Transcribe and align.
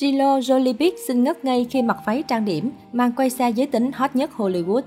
Silo 0.00 0.38
Jolibit 0.38 0.92
xin 1.06 1.24
ngất 1.24 1.44
ngay 1.44 1.66
khi 1.70 1.82
mặc 1.82 1.96
váy 2.04 2.22
trang 2.28 2.44
điểm, 2.44 2.70
mang 2.92 3.12
quay 3.16 3.30
xe 3.30 3.50
giới 3.50 3.66
tính 3.66 3.90
hot 3.92 4.16
nhất 4.16 4.30
Hollywood. 4.36 4.80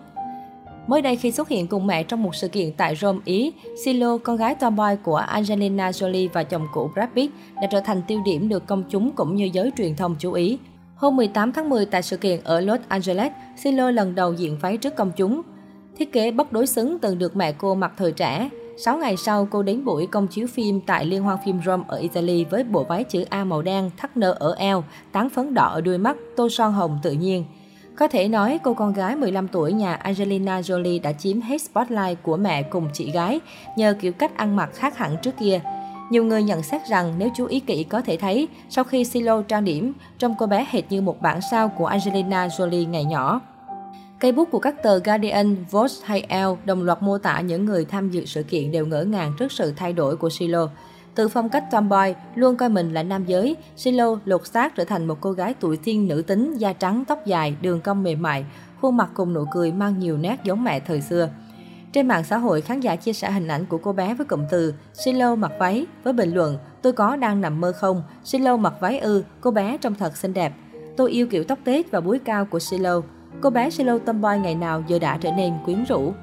Mới 0.88 1.02
đây 1.02 1.16
khi 1.16 1.32
xuất 1.32 1.50
hiện 1.50 1.68
cùng 1.68 1.88
mẹ 1.88 2.04
trong 2.04 2.24
một 2.24 2.36
sự 2.36 2.48
kiện 2.48 2.72
tại 2.78 2.96
Rome, 2.96 3.20
Ý, 3.26 3.54
Silo, 3.86 4.18
con 4.18 4.38
gái 4.38 4.56
tomboy 4.56 4.96
của 5.04 5.16
Angelina 5.16 5.92
Jolie 5.92 6.30
và 6.34 6.44
chồng 6.44 6.68
cũ 6.74 6.90
Brad 6.94 7.10
Pitt 7.16 7.34
đã 7.56 7.68
trở 7.72 7.80
thành 7.80 8.02
tiêu 8.08 8.22
điểm 8.26 8.50
được 8.50 8.68
công 8.68 8.84
chúng 8.90 9.12
cũng 9.12 9.36
như 9.36 9.50
giới 9.54 9.72
truyền 9.78 9.96
thông 9.96 10.16
chú 10.20 10.34
ý. 10.34 10.58
Hôm 10.96 11.16
18 11.16 11.52
tháng 11.52 11.70
10 11.70 11.86
tại 11.86 12.02
sự 12.02 12.18
kiện 12.18 12.40
ở 12.44 12.62
Los 12.62 12.80
Angeles, 12.88 13.32
Silo 13.58 13.92
lần 13.92 14.16
đầu 14.16 14.34
diện 14.34 14.58
váy 14.62 14.78
trước 14.78 14.96
công 14.96 15.12
chúng. 15.16 15.42
Thiết 15.98 16.12
kế 16.12 16.32
bất 16.32 16.52
đối 16.52 16.68
xứng 16.68 17.00
từng 17.00 17.18
được 17.18 17.36
mẹ 17.36 17.52
cô 17.52 17.76
mặc 17.76 17.92
thời 17.98 18.12
trẻ. 18.12 18.50
6 18.78 18.98
ngày 18.98 19.18
sau, 19.18 19.48
cô 19.52 19.64
đến 19.64 19.86
buổi 19.86 20.08
công 20.08 20.28
chiếu 20.28 20.48
phim 20.48 20.82
tại 20.82 21.06
Liên 21.06 21.24
hoan 21.24 21.38
phim 21.46 21.60
Rome 21.66 21.84
ở 21.88 21.98
Italy 21.98 22.44
với 22.44 22.64
bộ 22.64 22.84
váy 22.84 23.04
chữ 23.04 23.26
A 23.30 23.44
màu 23.44 23.62
đen, 23.62 23.90
thắt 23.98 24.18
nơ 24.18 24.32
ở 24.32 24.56
eo, 24.58 24.84
tán 25.12 25.30
phấn 25.30 25.54
đỏ 25.54 25.66
ở 25.66 25.82
đuôi 25.82 25.98
mắt, 25.98 26.18
tô 26.36 26.50
son 26.50 26.74
hồng 26.74 27.00
tự 27.04 27.12
nhiên. 27.12 27.46
Có 27.96 28.08
thể 28.08 28.28
nói, 28.28 28.60
cô 28.64 28.74
con 28.74 28.94
gái 28.94 29.16
15 29.16 29.48
tuổi 29.48 29.74
nhà 29.74 29.94
Angelina 29.94 30.62
Jolie 30.62 31.02
đã 31.02 31.12
chiếm 31.12 31.42
hết 31.42 31.62
spotlight 31.62 32.24
của 32.24 32.38
mẹ 32.38 32.64
cùng 32.64 32.90
chị 32.94 33.12
gái 33.12 33.40
nhờ 33.76 33.96
kiểu 34.00 34.12
cách 34.12 34.38
ăn 34.38 34.56
mặc 34.56 34.70
khác 34.74 34.98
hẳn 34.98 35.18
trước 35.22 35.32
kia. 35.40 35.62
Nhiều 36.10 36.24
người 36.24 36.44
nhận 36.44 36.64
xét 36.64 36.82
rằng 36.88 37.14
nếu 37.18 37.30
chú 37.36 37.46
ý 37.46 37.60
kỹ 37.60 37.84
có 37.84 38.02
thể 38.02 38.18
thấy, 38.18 38.48
sau 38.70 38.84
khi 38.84 39.06
Silo 39.06 39.42
trang 39.42 39.66
điểm, 39.66 39.94
trông 40.18 40.36
cô 40.38 40.46
bé 40.46 40.66
hệt 40.70 40.92
như 40.92 41.02
một 41.02 41.22
bản 41.22 41.40
sao 41.52 41.70
của 41.70 41.86
Angelina 41.86 42.48
Jolie 42.48 42.90
ngày 42.90 43.06
nhỏ. 43.06 43.42
Cây 44.22 44.32
bút 44.32 44.52
của 44.52 44.60
các 44.60 44.84
tờ 44.84 45.00
Guardian, 45.00 45.56
Vox 45.72 46.02
hay 46.04 46.26
Elle 46.28 46.56
đồng 46.66 46.84
loạt 46.84 47.02
mô 47.02 47.18
tả 47.18 47.42
những 47.42 47.66
người 47.66 47.86
tham 47.86 48.10
dự 48.10 48.26
sự 48.26 48.44
kiện 48.44 48.72
đều 48.72 48.86
ngỡ 48.86 49.04
ngàng 49.04 49.34
trước 49.40 49.52
sự 49.52 49.74
thay 49.76 49.94
đổi 49.94 50.16
của 50.16 50.30
Silo. 50.30 50.70
Từ 51.16 51.28
phong 51.28 51.50
cách 51.50 51.64
tomboy, 51.72 52.14
luôn 52.36 52.56
coi 52.56 52.70
mình 52.70 52.94
là 52.94 53.04
nam 53.04 53.26
giới, 53.26 53.56
Silo 53.76 54.20
lột 54.26 54.48
xác 54.48 54.76
trở 54.76 54.84
thành 54.84 55.08
một 55.08 55.18
cô 55.22 55.32
gái 55.32 55.54
tuổi 55.60 55.78
teen 55.78 56.08
nữ 56.08 56.22
tính, 56.22 56.58
da 56.58 56.74
trắng, 56.74 57.04
tóc 57.08 57.26
dài, 57.26 57.56
đường 57.62 57.82
cong 57.82 58.04
mềm 58.04 58.22
mại, 58.22 58.46
khuôn 58.82 58.98
mặt 58.98 59.10
cùng 59.14 59.34
nụ 59.34 59.46
cười 59.54 59.72
mang 59.72 60.00
nhiều 60.00 60.18
nét 60.18 60.40
giống 60.44 60.64
mẹ 60.64 60.80
thời 60.80 61.02
xưa. 61.02 61.30
Trên 61.94 62.08
mạng 62.08 62.24
xã 62.24 62.38
hội, 62.38 62.62
khán 62.62 62.80
giả 62.80 62.96
chia 62.96 63.14
sẻ 63.14 63.32
hình 63.32 63.48
ảnh 63.48 63.66
của 63.66 63.78
cô 63.78 63.94
bé 63.94 64.14
với 64.14 64.26
cụm 64.26 64.44
từ 64.52 64.74
Silo 64.94 65.36
mặc 65.36 65.52
váy 65.60 65.86
với 66.04 66.14
bình 66.14 66.34
luận 66.34 66.58
Tôi 66.82 66.94
có 66.94 67.16
đang 67.16 67.42
nằm 67.42 67.62
mơ 67.62 67.72
không? 67.72 68.04
Silo 68.24 68.58
mặc 68.58 68.74
váy 68.80 69.00
ư, 69.00 69.24
cô 69.42 69.52
bé 69.52 69.78
trông 69.78 69.96
thật 69.96 70.18
xinh 70.18 70.34
đẹp. 70.34 70.54
Tôi 70.98 71.12
yêu 71.12 71.28
kiểu 71.28 71.44
tóc 71.44 71.60
tết 71.64 71.92
và 71.92 72.02
búi 72.02 72.20
cao 72.20 72.46
của 72.46 72.60
Silo. 72.60 73.02
Cô 73.42 73.50
bé 73.50 73.70
Silo 73.70 73.98
tomboy 73.98 74.38
ngày 74.44 74.56
nào 74.56 74.84
giờ 74.88 75.00
đã 75.00 75.18
trở 75.22 75.32
nên 75.32 75.54
quyến 75.66 75.84
rũ. 75.84 76.14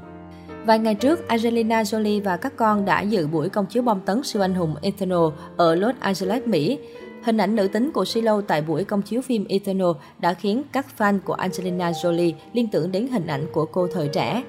Vài 0.66 0.78
ngày 0.78 0.94
trước, 0.94 1.28
Angelina 1.28 1.82
Jolie 1.82 2.22
và 2.22 2.36
các 2.36 2.56
con 2.56 2.84
đã 2.84 3.00
dự 3.00 3.26
buổi 3.26 3.48
công 3.48 3.66
chiếu 3.66 3.82
bom 3.82 4.00
tấn 4.00 4.22
siêu 4.24 4.42
anh 4.42 4.54
hùng 4.54 4.74
Eternal 4.82 5.28
ở 5.56 5.74
Los 5.74 5.94
Angeles, 6.00 6.42
Mỹ. 6.46 6.78
Hình 7.24 7.36
ảnh 7.36 7.56
nữ 7.56 7.68
tính 7.68 7.90
của 7.92 8.04
Silo 8.04 8.40
tại 8.40 8.62
buổi 8.62 8.84
công 8.84 9.02
chiếu 9.02 9.20
phim 9.20 9.44
Eternal 9.48 9.88
đã 10.18 10.34
khiến 10.34 10.62
các 10.72 10.86
fan 10.98 11.18
của 11.24 11.32
Angelina 11.32 11.90
Jolie 11.90 12.32
liên 12.52 12.68
tưởng 12.68 12.92
đến 12.92 13.08
hình 13.08 13.26
ảnh 13.26 13.46
của 13.52 13.64
cô 13.64 13.88
thời 13.94 14.08
trẻ. 14.08 14.42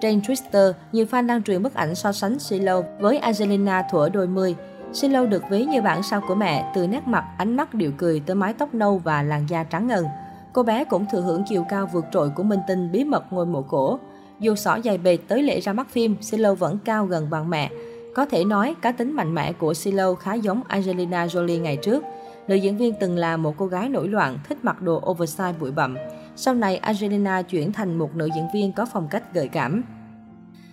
Trên 0.00 0.20
Twitter, 0.20 0.72
nhiều 0.92 1.06
fan 1.10 1.26
đang 1.26 1.42
truyền 1.42 1.62
bức 1.62 1.74
ảnh 1.74 1.94
so 1.94 2.12
sánh 2.12 2.38
Silo 2.38 2.82
với 3.00 3.18
Angelina 3.18 3.82
thuở 3.90 4.08
đôi 4.08 4.26
mươi. 4.26 4.54
Silo 4.92 5.24
được 5.24 5.42
ví 5.50 5.64
như 5.64 5.82
bản 5.82 6.02
sao 6.02 6.22
của 6.28 6.34
mẹ, 6.34 6.72
từ 6.74 6.86
nét 6.86 7.08
mặt, 7.08 7.24
ánh 7.38 7.56
mắt 7.56 7.74
điệu 7.74 7.92
cười 7.98 8.20
tới 8.26 8.36
mái 8.36 8.52
tóc 8.52 8.74
nâu 8.74 8.98
và 8.98 9.22
làn 9.22 9.46
da 9.48 9.64
trắng 9.64 9.86
ngần. 9.86 10.04
Cô 10.52 10.62
bé 10.62 10.84
cũng 10.84 11.06
thừa 11.12 11.20
hưởng 11.20 11.42
chiều 11.48 11.64
cao 11.68 11.88
vượt 11.92 12.04
trội 12.12 12.30
của 12.30 12.42
minh 12.42 12.60
tinh 12.68 12.92
bí 12.92 13.04
mật 13.04 13.32
ngôi 13.32 13.46
mộ 13.46 13.62
cổ. 13.62 13.98
Dù 14.40 14.54
sỏ 14.54 14.76
dài 14.76 14.98
bệt 14.98 15.16
tới 15.28 15.42
lễ 15.42 15.60
ra 15.60 15.72
mắt 15.72 15.90
phim, 15.90 16.16
Silo 16.20 16.54
vẫn 16.54 16.78
cao 16.84 17.06
gần 17.06 17.30
bằng 17.30 17.50
mẹ. 17.50 17.70
Có 18.14 18.24
thể 18.24 18.44
nói, 18.44 18.74
cá 18.82 18.92
tính 18.92 19.12
mạnh 19.12 19.34
mẽ 19.34 19.52
của 19.52 19.74
Silo 19.74 20.14
khá 20.14 20.34
giống 20.34 20.62
Angelina 20.68 21.26
Jolie 21.26 21.60
ngày 21.60 21.76
trước. 21.76 22.04
Nữ 22.48 22.54
diễn 22.54 22.76
viên 22.76 22.94
từng 23.00 23.16
là 23.16 23.36
một 23.36 23.54
cô 23.56 23.66
gái 23.66 23.88
nổi 23.88 24.08
loạn, 24.08 24.38
thích 24.48 24.58
mặc 24.62 24.82
đồ 24.82 25.00
oversize 25.00 25.52
bụi 25.60 25.70
bặm. 25.70 25.96
Sau 26.36 26.54
này, 26.54 26.76
Angelina 26.76 27.42
chuyển 27.42 27.72
thành 27.72 27.98
một 27.98 28.16
nữ 28.16 28.28
diễn 28.34 28.46
viên 28.54 28.72
có 28.72 28.86
phong 28.92 29.08
cách 29.08 29.34
gợi 29.34 29.48
cảm. 29.48 29.82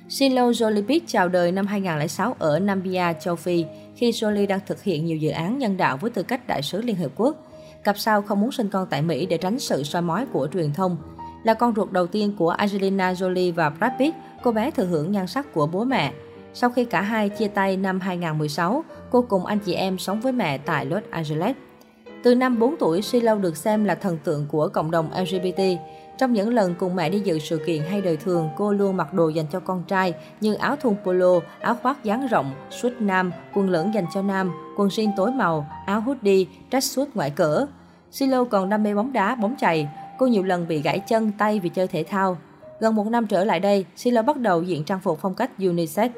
Silo 0.10 0.50
Jolie 0.50 1.00
chào 1.08 1.30
đời 1.30 1.52
năm 1.52 1.68
2006 1.68 2.36
ở 2.40 2.60
Namibia, 2.60 3.14
châu 3.20 3.36
Phi, 3.36 3.66
khi 3.96 4.12
Jolie 4.12 4.48
đang 4.48 4.60
thực 4.66 4.84
hiện 4.84 5.06
nhiều 5.06 5.18
dự 5.18 5.30
án 5.30 5.58
nhân 5.58 5.78
đạo 5.78 5.98
với 5.98 6.12
tư 6.12 6.24
cách 6.24 6.48
đại 6.48 6.62
sứ 6.62 6.82
Liên 6.82 6.96
Hợp 6.96 7.12
Quốc. 7.16 7.49
Cặp 7.84 7.98
sao 8.00 8.22
không 8.22 8.42
muốn 8.42 8.52
sinh 8.52 8.70
con 8.70 8.88
tại 8.90 9.02
Mỹ 9.02 9.26
để 9.26 9.38
tránh 9.38 9.60
sự 9.60 9.84
soi 9.84 10.02
mói 10.02 10.26
của 10.26 10.48
truyền 10.54 10.74
thông. 10.74 10.98
Là 11.44 11.54
con 11.54 11.74
ruột 11.76 11.92
đầu 11.92 12.08
tiên 12.08 12.34
của 12.38 12.50
Angelina 12.50 13.14
Jolie 13.14 13.54
và 13.54 13.70
Brad 13.70 13.92
Pitt, 14.00 14.16
cô 14.44 14.52
bé 14.52 14.72
thừa 14.72 14.86
hưởng 14.86 15.12
nhan 15.12 15.28
sắc 15.28 15.54
của 15.54 15.68
bố 15.68 15.84
mẹ. 15.84 16.14
Sau 16.54 16.70
khi 16.70 16.86
cả 16.86 17.02
hai 17.02 17.30
chia 17.30 17.48
tay 17.48 17.78
năm 17.78 18.00
2016, 18.00 18.84
cô 19.12 19.22
cùng 19.22 19.46
anh 19.46 19.60
chị 19.60 19.74
em 19.74 19.98
sống 19.98 20.22
với 20.22 20.32
mẹ 20.32 20.58
tại 20.58 20.86
Los 20.86 21.04
Angeles. 21.10 21.56
Từ 22.24 22.36
năm 22.36 22.60
4 22.60 22.76
tuổi, 22.78 23.02
Silo 23.02 23.36
được 23.36 23.58
xem 23.58 23.84
là 23.84 23.96
thần 23.96 24.18
tượng 24.24 24.46
của 24.52 24.70
cộng 24.74 24.92
đồng 24.92 25.10
LGBT. 25.22 25.62
Trong 26.18 26.34
những 26.34 26.54
lần 26.54 26.76
cùng 26.80 26.96
mẹ 26.96 27.10
đi 27.10 27.20
dự 27.20 27.40
sự 27.40 27.58
kiện 27.66 27.82
hay 27.82 28.02
đời 28.02 28.18
thường, 28.18 28.50
cô 28.58 28.74
luôn 28.74 28.98
mặc 28.98 29.14
đồ 29.14 29.30
dành 29.30 29.46
cho 29.52 29.60
con 29.60 29.84
trai 29.88 30.14
như 30.42 30.54
áo 30.54 30.76
thun 30.76 30.96
polo, 31.04 31.40
áo 31.60 31.76
khoác 31.76 32.04
dáng 32.04 32.28
rộng, 32.28 32.52
suit 32.70 32.94
nam, 33.00 33.32
quần 33.54 33.70
lửng 33.70 33.94
dành 33.94 34.06
cho 34.14 34.22
nam, 34.22 34.52
quần 34.78 34.88
jean 34.88 35.12
tối 35.18 35.32
màu, 35.32 35.68
áo 35.86 36.02
hoodie, 36.02 36.46
tracksuit 36.72 37.08
ngoại 37.16 37.30
cỡ. 37.30 37.66
Silo 38.12 38.44
còn 38.44 38.70
đam 38.70 38.84
mê 38.84 38.94
bóng 38.96 39.14
đá, 39.14 39.36
bóng 39.36 39.56
chày. 39.60 39.90
Cô 40.18 40.28
nhiều 40.28 40.44
lần 40.44 40.68
bị 40.68 40.82
gãy 40.82 41.00
chân, 41.00 41.32
tay 41.38 41.60
vì 41.60 41.70
chơi 41.70 41.88
thể 41.88 42.04
thao. 42.04 42.38
Gần 42.80 42.96
một 42.96 43.08
năm 43.08 43.28
trở 43.28 43.44
lại 43.44 43.60
đây, 43.60 43.86
Silo 43.96 44.22
bắt 44.22 44.38
đầu 44.38 44.64
diện 44.64 44.84
trang 44.84 45.00
phục 45.00 45.20
phong 45.22 45.34
cách 45.34 45.52
unisex. 45.60 46.12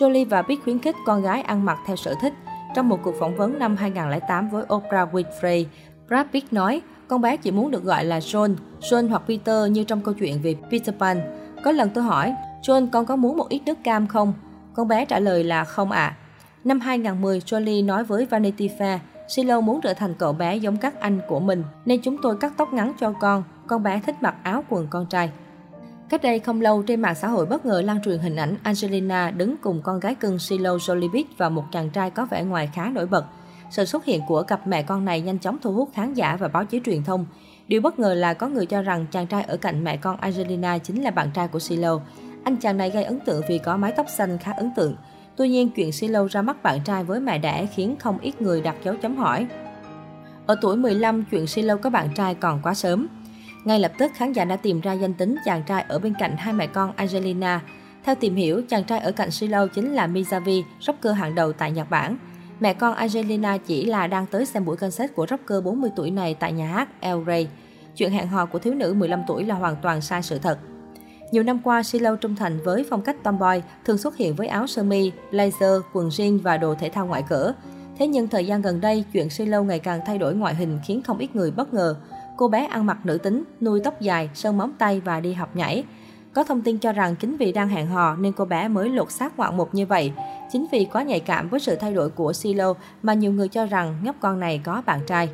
Jolie 0.00 0.28
và 0.28 0.42
Big 0.42 0.60
khuyến 0.64 0.78
khích 0.78 0.96
con 1.06 1.22
gái 1.22 1.42
ăn 1.42 1.64
mặc 1.64 1.78
theo 1.86 1.96
sở 1.96 2.14
thích. 2.22 2.32
Trong 2.74 2.88
một 2.88 2.98
cuộc 3.02 3.14
phỏng 3.18 3.36
vấn 3.36 3.58
năm 3.58 3.76
2008 3.76 4.48
với 4.48 4.64
Oprah 4.74 5.14
Winfrey, 5.14 5.64
Brad 6.08 6.26
Pitt 6.32 6.52
nói, 6.52 6.82
con 7.08 7.20
bé 7.20 7.36
chỉ 7.36 7.50
muốn 7.50 7.70
được 7.70 7.84
gọi 7.84 8.04
là 8.04 8.18
John, 8.18 8.54
John 8.80 9.08
hoặc 9.08 9.22
Peter 9.28 9.70
như 9.70 9.84
trong 9.84 10.00
câu 10.00 10.14
chuyện 10.14 10.42
về 10.42 10.54
Peter 10.70 10.94
Pan. 10.98 11.20
Có 11.64 11.72
lần 11.72 11.90
tôi 11.90 12.04
hỏi, 12.04 12.34
John 12.62 12.88
con 12.92 13.06
có 13.06 13.16
muốn 13.16 13.36
một 13.36 13.48
ít 13.48 13.62
nước 13.66 13.78
cam 13.84 14.06
không? 14.06 14.32
Con 14.74 14.88
bé 14.88 15.04
trả 15.04 15.18
lời 15.18 15.44
là 15.44 15.64
không 15.64 15.90
ạ. 15.90 16.06
À. 16.06 16.16
Năm 16.64 16.80
2010, 16.80 17.40
Jolie 17.40 17.86
nói 17.86 18.04
với 18.04 18.26
Vanity 18.26 18.70
Fair, 18.78 18.98
Silo 19.28 19.60
muốn 19.60 19.80
trở 19.80 19.94
thành 19.94 20.14
cậu 20.14 20.32
bé 20.32 20.56
giống 20.56 20.76
các 20.76 21.00
anh 21.00 21.20
của 21.28 21.40
mình, 21.40 21.64
nên 21.84 22.00
chúng 22.02 22.16
tôi 22.22 22.36
cắt 22.36 22.52
tóc 22.56 22.72
ngắn 22.72 22.92
cho 23.00 23.12
con. 23.20 23.44
Con 23.66 23.82
bé 23.82 24.00
thích 24.06 24.16
mặc 24.20 24.34
áo 24.42 24.64
quần 24.68 24.86
con 24.90 25.06
trai. 25.06 25.30
Cách 26.12 26.22
đây 26.22 26.38
không 26.38 26.60
lâu, 26.60 26.82
trên 26.82 27.02
mạng 27.02 27.14
xã 27.14 27.28
hội 27.28 27.46
bất 27.46 27.66
ngờ 27.66 27.82
lan 27.84 28.02
truyền 28.04 28.18
hình 28.18 28.36
ảnh 28.36 28.56
Angelina 28.62 29.30
đứng 29.30 29.56
cùng 29.56 29.82
con 29.82 30.00
gái 30.00 30.14
cưng 30.14 30.38
Silo 30.38 30.76
Jolibit 30.76 31.24
và 31.36 31.48
một 31.48 31.64
chàng 31.72 31.90
trai 31.90 32.10
có 32.10 32.26
vẻ 32.30 32.42
ngoài 32.42 32.70
khá 32.74 32.90
nổi 32.90 33.06
bật. 33.06 33.24
Sự 33.70 33.84
xuất 33.84 34.04
hiện 34.04 34.20
của 34.28 34.42
cặp 34.42 34.66
mẹ 34.66 34.82
con 34.82 35.04
này 35.04 35.20
nhanh 35.20 35.38
chóng 35.38 35.58
thu 35.62 35.72
hút 35.72 35.90
khán 35.94 36.14
giả 36.14 36.36
và 36.36 36.48
báo 36.48 36.64
chí 36.64 36.80
truyền 36.84 37.04
thông. 37.04 37.26
Điều 37.68 37.80
bất 37.80 37.98
ngờ 37.98 38.14
là 38.14 38.34
có 38.34 38.48
người 38.48 38.66
cho 38.66 38.82
rằng 38.82 39.06
chàng 39.10 39.26
trai 39.26 39.42
ở 39.42 39.56
cạnh 39.56 39.84
mẹ 39.84 39.96
con 39.96 40.16
Angelina 40.16 40.78
chính 40.78 41.02
là 41.02 41.10
bạn 41.10 41.30
trai 41.34 41.48
của 41.48 41.58
Silo. 41.58 42.00
Anh 42.44 42.56
chàng 42.56 42.76
này 42.76 42.90
gây 42.90 43.04
ấn 43.04 43.20
tượng 43.20 43.42
vì 43.48 43.58
có 43.58 43.76
mái 43.76 43.92
tóc 43.96 44.06
xanh 44.16 44.38
khá 44.38 44.52
ấn 44.52 44.70
tượng. 44.76 44.96
Tuy 45.36 45.48
nhiên, 45.48 45.70
chuyện 45.70 45.92
Silo 45.92 46.26
ra 46.30 46.42
mắt 46.42 46.62
bạn 46.62 46.78
trai 46.84 47.04
với 47.04 47.20
mẹ 47.20 47.38
đẻ 47.38 47.66
khiến 47.74 47.96
không 47.98 48.18
ít 48.18 48.42
người 48.42 48.60
đặt 48.60 48.76
dấu 48.84 48.94
chấm 48.96 49.16
hỏi. 49.16 49.46
Ở 50.46 50.56
tuổi 50.60 50.76
15, 50.76 51.24
chuyện 51.30 51.46
Silo 51.46 51.76
có 51.76 51.90
bạn 51.90 52.08
trai 52.14 52.34
còn 52.34 52.60
quá 52.62 52.74
sớm. 52.74 53.08
Ngay 53.64 53.80
lập 53.80 53.92
tức, 53.98 54.12
khán 54.14 54.32
giả 54.32 54.44
đã 54.44 54.56
tìm 54.56 54.80
ra 54.80 54.92
danh 54.92 55.14
tính 55.14 55.36
chàng 55.44 55.62
trai 55.66 55.84
ở 55.88 55.98
bên 55.98 56.14
cạnh 56.18 56.36
hai 56.36 56.52
mẹ 56.52 56.66
con 56.66 56.92
Angelina. 56.96 57.60
Theo 58.04 58.14
tìm 58.14 58.34
hiểu, 58.34 58.62
chàng 58.68 58.84
trai 58.84 59.00
ở 59.00 59.12
cạnh 59.12 59.30
Silo 59.30 59.66
chính 59.66 59.92
là 59.92 60.06
Mizavi, 60.06 60.62
rocker 60.80 61.16
hàng 61.16 61.34
đầu 61.34 61.52
tại 61.52 61.70
Nhật 61.70 61.90
Bản. 61.90 62.16
Mẹ 62.60 62.74
con 62.74 62.94
Angelina 62.94 63.56
chỉ 63.58 63.84
là 63.84 64.06
đang 64.06 64.26
tới 64.26 64.46
xem 64.46 64.64
buổi 64.64 64.76
concert 64.76 65.14
của 65.14 65.26
rocker 65.30 65.64
40 65.64 65.90
tuổi 65.96 66.10
này 66.10 66.34
tại 66.34 66.52
nhà 66.52 66.66
hát 66.66 66.88
El 67.00 67.16
Rey. 67.26 67.48
Chuyện 67.96 68.10
hẹn 68.10 68.28
hò 68.28 68.46
của 68.46 68.58
thiếu 68.58 68.74
nữ 68.74 68.94
15 68.94 69.22
tuổi 69.26 69.44
là 69.44 69.54
hoàn 69.54 69.76
toàn 69.82 70.00
sai 70.00 70.22
sự 70.22 70.38
thật. 70.38 70.58
Nhiều 71.32 71.42
năm 71.42 71.58
qua, 71.64 71.82
Silo 71.82 72.16
trung 72.16 72.36
thành 72.36 72.58
với 72.64 72.84
phong 72.90 73.02
cách 73.02 73.16
tomboy, 73.22 73.60
thường 73.84 73.98
xuất 73.98 74.16
hiện 74.16 74.34
với 74.34 74.46
áo 74.46 74.66
sơ 74.66 74.82
mi, 74.82 75.12
blazer, 75.30 75.80
quần 75.92 76.08
jean 76.08 76.38
và 76.42 76.56
đồ 76.56 76.74
thể 76.74 76.88
thao 76.88 77.06
ngoại 77.06 77.22
cỡ. 77.28 77.52
Thế 77.98 78.06
nhưng 78.06 78.28
thời 78.28 78.46
gian 78.46 78.62
gần 78.62 78.80
đây, 78.80 79.04
chuyện 79.12 79.30
Silo 79.30 79.62
ngày 79.62 79.78
càng 79.78 80.00
thay 80.06 80.18
đổi 80.18 80.34
ngoại 80.34 80.54
hình 80.54 80.80
khiến 80.86 81.02
không 81.02 81.18
ít 81.18 81.36
người 81.36 81.50
bất 81.50 81.74
ngờ. 81.74 81.96
Cô 82.36 82.48
bé 82.48 82.64
ăn 82.64 82.86
mặc 82.86 82.98
nữ 83.04 83.18
tính, 83.18 83.44
nuôi 83.60 83.80
tóc 83.84 84.00
dài, 84.00 84.30
sơn 84.34 84.58
móng 84.58 84.72
tay 84.78 85.00
và 85.00 85.20
đi 85.20 85.32
học 85.32 85.56
nhảy. 85.56 85.84
Có 86.32 86.44
thông 86.44 86.62
tin 86.62 86.78
cho 86.78 86.92
rằng 86.92 87.16
chính 87.16 87.36
vì 87.36 87.52
đang 87.52 87.68
hẹn 87.68 87.86
hò 87.86 88.16
nên 88.16 88.32
cô 88.32 88.44
bé 88.44 88.68
mới 88.68 88.88
lột 88.88 89.12
xác 89.12 89.38
ngoạn 89.38 89.56
mục 89.56 89.74
như 89.74 89.86
vậy. 89.86 90.12
Chính 90.52 90.66
vì 90.72 90.84
quá 90.84 91.02
nhạy 91.02 91.20
cảm 91.20 91.48
với 91.48 91.60
sự 91.60 91.76
thay 91.76 91.94
đổi 91.94 92.10
của 92.10 92.32
Silo 92.32 92.74
mà 93.02 93.14
nhiều 93.14 93.32
người 93.32 93.48
cho 93.48 93.66
rằng 93.66 93.96
nhóc 94.02 94.16
con 94.20 94.40
này 94.40 94.60
có 94.64 94.82
bạn 94.86 95.00
trai. 95.06 95.28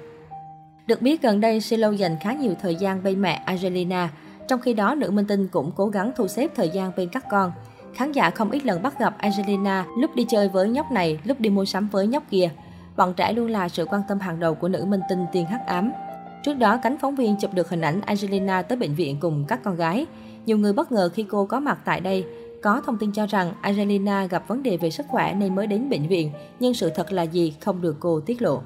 Được 0.87 1.03
biết 1.03 1.23
gần 1.23 1.41
đây 1.41 1.61
Silo 1.61 1.91
dành 1.91 2.17
khá 2.21 2.33
nhiều 2.33 2.55
thời 2.63 2.75
gian 2.75 3.03
bên 3.03 3.23
mẹ 3.23 3.43
Angelina. 3.45 4.11
Trong 4.49 4.61
khi 4.61 4.75
đó, 4.75 4.95
nữ 4.95 5.11
minh 5.11 5.27
tinh 5.27 5.49
cũng 5.49 5.73
cố 5.77 5.87
gắng 5.87 6.13
thu 6.17 6.29
xếp 6.29 6.51
thời 6.57 6.69
gian 6.69 6.93
bên 6.97 7.09
các 7.09 7.25
con. 7.31 7.53
Khán 7.95 8.13
giả 8.13 8.31
không 8.31 8.51
ít 8.51 8.67
lần 8.67 8.83
bắt 8.83 8.99
gặp 8.99 9.15
Angelina 9.19 9.85
lúc 9.99 10.11
đi 10.15 10.27
chơi 10.29 10.49
với 10.49 10.69
nhóc 10.69 10.93
này, 10.93 11.19
lúc 11.25 11.41
đi 11.41 11.51
mua 11.51 11.65
sắm 11.65 11.89
với 11.93 12.07
nhóc 12.07 12.23
kia. 12.31 12.51
Bọn 12.97 13.15
trẻ 13.15 13.33
luôn 13.33 13.51
là 13.51 13.69
sự 13.69 13.85
quan 13.85 14.03
tâm 14.09 14.21
hàng 14.21 14.41
đầu 14.41 14.55
của 14.55 14.69
nữ 14.69 14.85
minh 14.85 15.01
tinh 15.09 15.27
tiền 15.33 15.47
hắc 15.47 15.67
ám. 15.67 15.93
Trước 16.43 16.55
đó, 16.55 16.77
cánh 16.83 16.97
phóng 17.01 17.17
viên 17.17 17.37
chụp 17.37 17.55
được 17.55 17.69
hình 17.69 17.81
ảnh 17.81 18.01
Angelina 18.01 18.63
tới 18.63 18.79
bệnh 18.79 18.95
viện 18.95 19.17
cùng 19.21 19.45
các 19.49 19.61
con 19.65 19.77
gái. 19.77 20.07
Nhiều 20.47 20.59
người 20.59 20.73
bất 20.73 20.93
ngờ 20.93 21.11
khi 21.15 21.23
cô 21.29 21.47
có 21.47 21.61
mặt 21.61 21.79
tại 21.85 22.01
đây. 22.01 22.25
Có 22.63 22.83
thông 22.87 22.99
tin 22.99 23.13
cho 23.13 23.27
rằng 23.27 23.53
Angelina 23.61 24.27
gặp 24.27 24.49
vấn 24.49 24.63
đề 24.63 24.77
về 24.77 24.91
sức 24.91 25.07
khỏe 25.09 25.35
nên 25.35 25.55
mới 25.55 25.67
đến 25.67 25.91
bệnh 25.91 26.09
viện, 26.09 26.31
nhưng 26.61 26.75
sự 26.75 26.91
thật 26.91 27.13
là 27.13 27.23
gì 27.23 27.55
không 27.61 27.81
được 27.81 27.97
cô 28.01 28.21
tiết 28.21 28.43
lộ. 28.43 28.63